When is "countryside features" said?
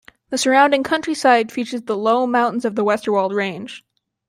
0.81-1.83